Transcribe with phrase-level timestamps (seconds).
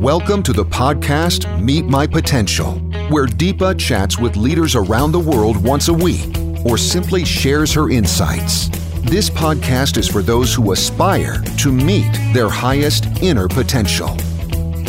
[0.00, 2.72] Welcome to the podcast Meet My Potential,
[3.08, 7.88] where Deepa chats with leaders around the world once a week or simply shares her
[7.88, 8.68] insights.
[9.08, 14.14] This podcast is for those who aspire to meet their highest inner potential.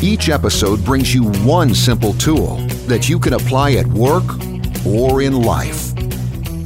[0.04, 4.26] Each episode brings you one simple tool that you can apply at work
[4.86, 5.94] or in life.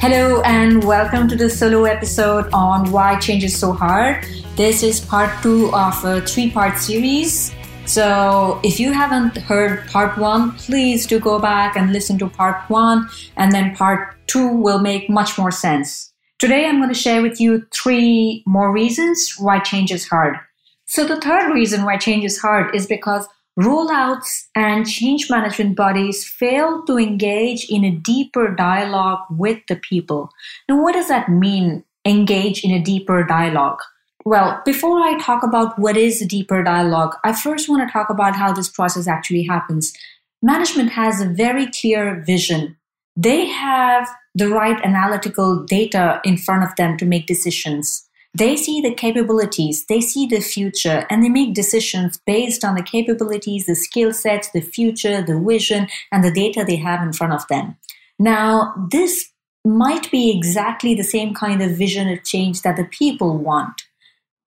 [0.02, 4.26] Hello, and welcome to the solo episode on Why Change is So Hard.
[4.55, 7.54] This is part two of a three part series.
[7.92, 12.70] So, if you haven't heard part one, please do go back and listen to part
[12.70, 16.13] one, and then part two will make much more sense.
[16.40, 20.38] Today, I'm going to share with you three more reasons why change is hard.
[20.85, 23.27] So, the third reason why change is hard is because
[23.59, 30.30] rollouts and change management bodies fail to engage in a deeper dialogue with the people.
[30.70, 33.82] Now, what does that mean, engage in a deeper dialogue?
[34.25, 38.35] Well, before I talk about what is deeper dialogue, I first want to talk about
[38.35, 39.93] how this process actually happens.
[40.41, 42.77] Management has a very clear vision.
[43.15, 48.07] They have the right analytical data in front of them to make decisions.
[48.34, 52.84] They see the capabilities, they see the future, and they make decisions based on the
[52.84, 57.34] capabilities, the skill sets, the future, the vision, and the data they have in front
[57.34, 57.76] of them.
[58.18, 59.29] Now, this
[59.65, 63.84] might be exactly the same kind of vision of change that the people want.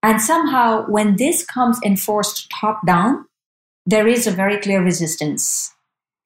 [0.05, 3.25] And somehow, when this comes enforced top down,
[3.87, 5.73] there is a very clear resistance.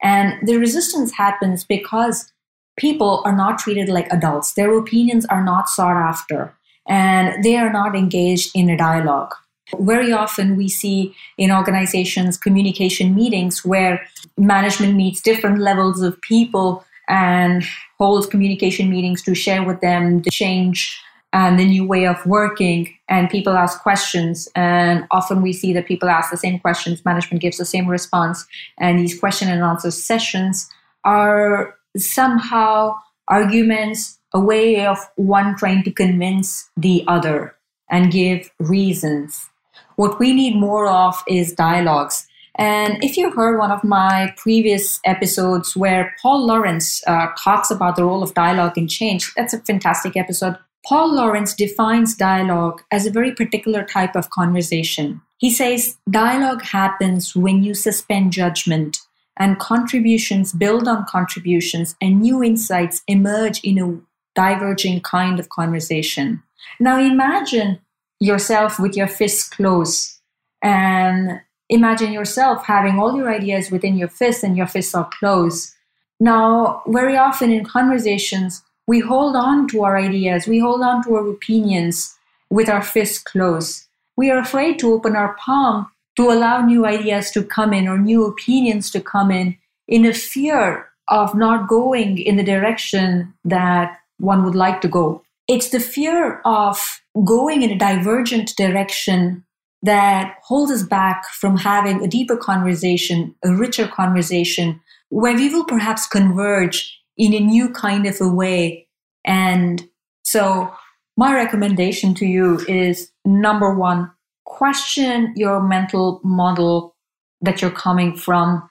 [0.03, 2.29] And the resistance happens because
[2.77, 4.53] people are not treated like adults.
[4.53, 6.53] Their opinions are not sought after,
[6.89, 9.33] and they are not engaged in a dialogue.
[9.79, 14.05] Very often, we see in organizations communication meetings where
[14.37, 17.63] management meets different levels of people and
[17.97, 22.93] holds communication meetings to share with them the change and the new way of working
[23.07, 27.41] and people ask questions and often we see that people ask the same questions management
[27.41, 28.45] gives the same response
[28.79, 30.69] and these question and answer sessions
[31.03, 32.95] are somehow
[33.27, 37.55] arguments a way of one trying to convince the other
[37.89, 39.49] and give reasons
[39.95, 44.99] what we need more of is dialogues and if you heard one of my previous
[45.05, 49.59] episodes where Paul Lawrence uh, talks about the role of dialogue in change, that's a
[49.59, 50.57] fantastic episode.
[50.85, 55.21] Paul Lawrence defines dialogue as a very particular type of conversation.
[55.37, 58.99] He says dialogue happens when you suspend judgment
[59.37, 63.99] and contributions build on contributions and new insights emerge in a
[64.35, 66.43] diverging kind of conversation.
[66.79, 67.79] Now imagine
[68.19, 70.19] yourself with your fists closed
[70.61, 75.73] and imagine yourself having all your ideas within your fists and your fists are closed.
[76.19, 81.13] Now, very often in conversations, we hold on to our ideas, we hold on to
[81.13, 82.17] our opinions
[82.49, 83.85] with our fists closed.
[84.17, 87.99] We are afraid to open our palm to allow new ideas to come in or
[87.99, 89.55] new opinions to come in,
[89.87, 95.21] in a fear of not going in the direction that one would like to go.
[95.47, 99.43] It's the fear of going in a divergent direction
[99.83, 105.65] that holds us back from having a deeper conversation, a richer conversation, where we will
[105.65, 108.87] perhaps converge in a new kind of a way.
[109.25, 109.87] And
[110.23, 110.73] so,
[111.17, 114.09] my recommendation to you is number one,
[114.45, 116.95] question your mental model
[117.41, 118.67] that you're coming from.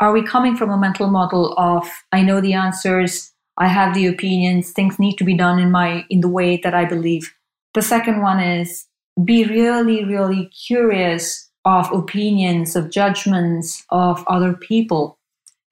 [0.00, 4.06] Are we coming from a mental model of, I know the answers, I have the
[4.06, 7.34] opinions, things need to be done in my in the way that I believe.
[7.74, 8.86] The second one is
[9.22, 15.18] be really, really curious of opinions, of judgments of other people.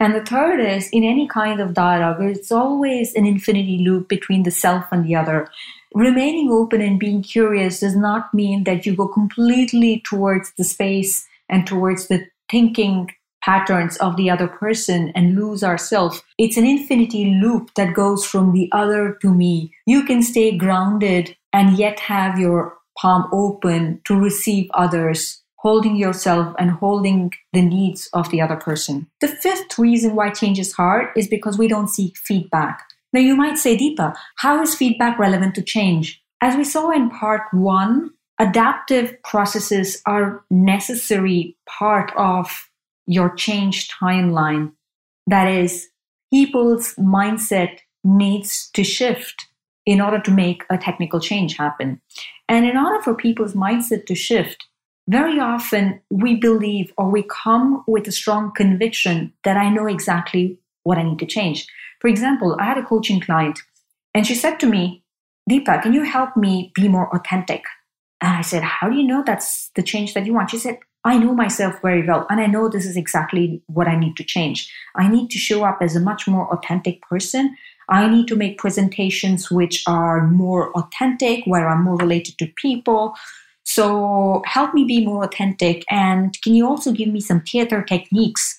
[0.00, 4.44] And the third is in any kind of dialogue, it's always an infinity loop between
[4.44, 5.48] the self and the other.
[5.92, 11.26] Remaining open and being curious does not mean that you go completely towards the space
[11.48, 13.10] and towards the thinking
[13.42, 16.22] patterns of the other person and lose ourselves.
[16.38, 19.74] It's an infinity loop that goes from the other to me.
[19.86, 26.54] You can stay grounded and yet have your palm open to receive others holding yourself
[26.58, 29.06] and holding the needs of the other person.
[29.20, 32.84] The fifth reason why change is hard is because we don't seek feedback.
[33.12, 36.22] Now, you might say, Deepa, how is feedback relevant to change?
[36.40, 42.68] As we saw in part one, adaptive processes are necessary part of
[43.06, 44.72] your change timeline.
[45.26, 45.88] That is,
[46.32, 49.46] people's mindset needs to shift
[49.86, 52.00] in order to make a technical change happen.
[52.48, 54.66] And in order for people's mindset to shift,
[55.08, 60.58] very often we believe or we come with a strong conviction that I know exactly
[60.82, 61.66] what I need to change.
[62.00, 63.58] For example, I had a coaching client
[64.14, 65.02] and she said to me,
[65.50, 67.64] Deepa, can you help me be more authentic?
[68.20, 70.50] And I said, How do you know that's the change that you want?
[70.50, 73.98] She said, I know myself very well and I know this is exactly what I
[73.98, 74.70] need to change.
[74.94, 77.56] I need to show up as a much more authentic person.
[77.88, 83.14] I need to make presentations which are more authentic, where I'm more related to people.
[83.68, 85.84] So help me be more authentic.
[85.90, 88.58] And can you also give me some theater techniques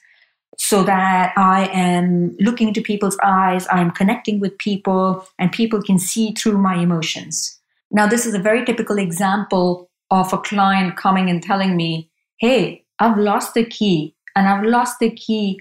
[0.60, 5.98] so that I am looking into people's eyes, I'm connecting with people, and people can
[5.98, 7.60] see through my emotions?
[7.90, 12.86] Now, this is a very typical example of a client coming and telling me, Hey,
[13.00, 15.60] I've lost the key, and I've lost the key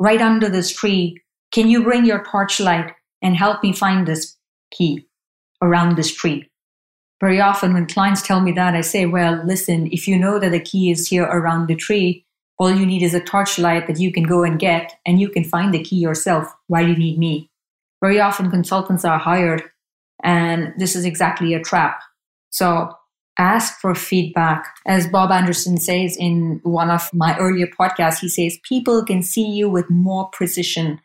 [0.00, 1.22] right under this tree.
[1.52, 2.92] Can you bring your torchlight
[3.22, 4.36] and help me find this
[4.72, 5.06] key
[5.62, 6.50] around this tree?
[7.20, 10.50] Very often, when clients tell me that, I say, Well, listen, if you know that
[10.50, 12.24] the key is here around the tree,
[12.58, 15.44] all you need is a torchlight that you can go and get, and you can
[15.44, 16.52] find the key yourself.
[16.66, 17.50] Why do you need me?
[18.02, 19.62] Very often, consultants are hired,
[20.22, 22.00] and this is exactly a trap.
[22.50, 22.90] So,
[23.38, 24.66] ask for feedback.
[24.86, 29.46] As Bob Anderson says in one of my earlier podcasts, he says, people can see
[29.46, 31.00] you with more precision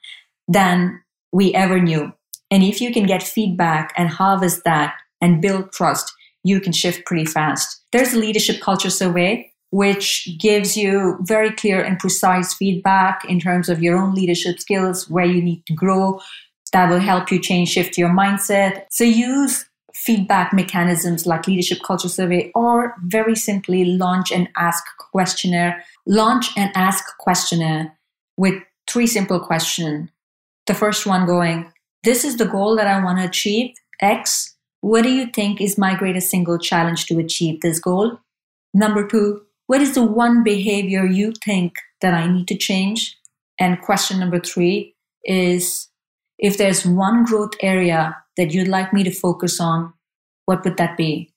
[0.47, 1.01] than
[1.31, 2.13] we ever knew.
[2.51, 6.13] And if you can get feedback and harvest that and build trust,
[6.43, 7.81] you can shift pretty fast.
[7.91, 13.69] There's a leadership culture survey, which gives you very clear and precise feedback in terms
[13.69, 16.19] of your own leadership skills, where you need to grow.
[16.71, 18.85] That will help you change, shift your mindset.
[18.91, 19.65] So use
[19.99, 26.71] feedback mechanisms like leadership culture survey or very simply launch and ask questionnaire launch and
[26.75, 27.97] ask questionnaire
[28.37, 28.55] with
[28.87, 30.09] three simple questions
[30.67, 31.69] the first one going
[32.03, 35.77] this is the goal that i want to achieve x what do you think is
[35.77, 38.19] my greatest single challenge to achieve this goal
[38.73, 43.17] number two what is the one behavior you think that i need to change
[43.59, 44.95] and question number three
[45.25, 45.89] is
[46.39, 49.93] if there's one growth area that you'd like me to focus on,
[50.45, 51.33] what would that be?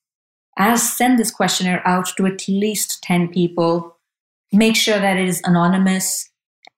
[0.56, 3.96] I'll send this questionnaire out to at least 10 people.
[4.52, 6.30] Make sure that it is anonymous,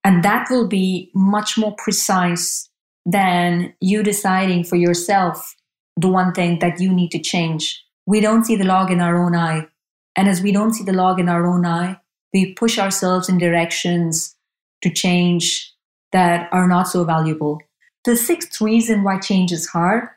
[0.02, 2.68] and that will be much more precise
[3.04, 5.54] than you deciding for yourself
[5.96, 7.84] the one thing that you need to change.
[8.06, 9.68] We don't see the log in our own eye.
[10.16, 11.98] And as we don't see the log in our own eye,
[12.32, 14.36] we push ourselves in directions
[14.82, 15.72] to change
[16.12, 17.60] that are not so valuable.
[18.04, 20.08] The sixth reason why change is hard,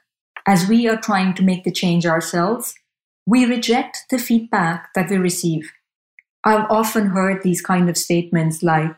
[0.45, 2.74] as we are trying to make the change ourselves,
[3.25, 5.71] we reject the feedback that we receive.
[6.44, 8.95] I've often heard these kind of statements like,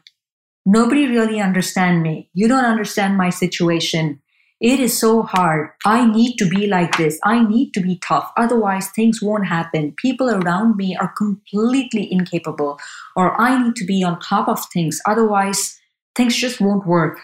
[0.65, 2.29] nobody really understand me.
[2.33, 4.21] You don't understand my situation.
[4.61, 5.69] It is so hard.
[5.85, 7.17] I need to be like this.
[7.23, 8.29] I need to be tough.
[8.35, 9.94] Otherwise, things won't happen.
[9.94, 12.77] People around me are completely incapable,
[13.15, 15.00] or I need to be on top of things.
[15.06, 15.79] Otherwise,
[16.13, 17.19] things just won't work.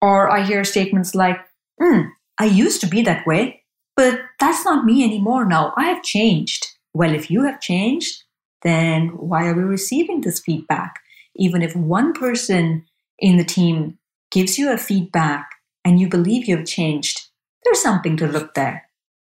[0.00, 1.38] Or I hear statements like,
[1.80, 2.08] mm,
[2.38, 3.64] I used to be that way,
[3.94, 5.74] but that's not me anymore now.
[5.76, 6.68] I have changed.
[6.94, 8.24] Well, if you have changed,
[8.62, 11.00] then why are we receiving this feedback?
[11.36, 12.86] Even if one person
[13.18, 13.98] in the team
[14.30, 15.50] gives you a feedback
[15.84, 17.28] and you believe you've changed,
[17.64, 18.88] there's something to look there.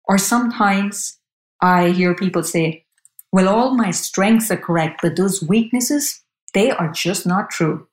[0.04, 1.18] Or sometimes
[1.60, 2.84] I hear people say,
[3.32, 6.22] well, all my strengths are correct, but those weaknesses,
[6.54, 7.86] they are just not true.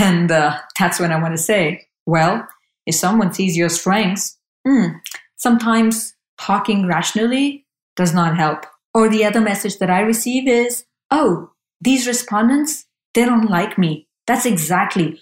[0.00, 2.48] And uh, that's when I want to say, well,
[2.86, 4.98] if someone sees your strengths, mm,
[5.36, 7.66] sometimes talking rationally
[7.96, 8.64] does not help.
[8.94, 11.50] Or the other message that I receive is, oh,
[11.80, 14.08] these respondents, they don't like me.
[14.26, 15.20] That's exactly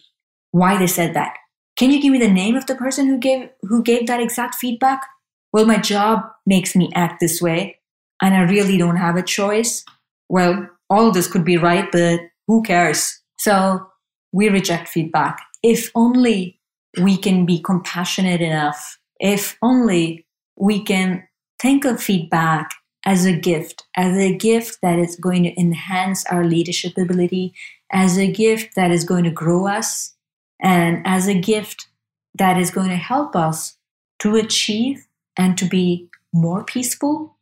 [0.53, 1.37] why they said that.
[1.83, 4.55] Can you give me the name of the person who gave who gave that exact
[4.55, 5.05] feedback?
[5.53, 7.81] Well, my job makes me act this way,
[8.23, 9.85] and I really don't have a choice.
[10.29, 13.21] Well, all this could be right, but who cares?
[13.37, 13.85] So
[14.31, 15.41] we reject feedback.
[15.65, 16.61] If only
[17.01, 20.25] we can be compassionate enough, if only
[20.57, 21.27] we can
[21.61, 22.71] think of feedback
[23.05, 27.55] as a gift, as a gift that is going to enhance our leadership ability,
[27.91, 30.15] as a gift that is going to grow us,
[30.63, 31.89] and as a gift
[32.35, 33.77] that is going to help us
[34.21, 37.37] to achieve and to be more peaceful,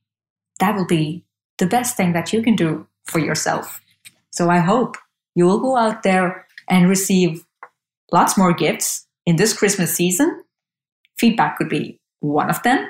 [0.59, 1.25] that will be
[1.59, 3.81] the best thing that you can do for yourself.
[4.31, 4.97] So I hope
[5.35, 7.45] you will go out there and receive
[8.11, 10.43] lots more gifts in this Christmas season.
[11.19, 12.89] Feedback could be one of them.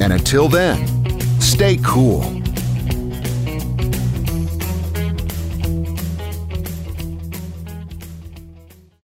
[0.01, 0.87] And until then,
[1.41, 2.38] stay cool.